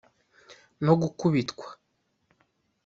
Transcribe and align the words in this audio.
no 0.85 0.93
gukubitwa 1.01 1.65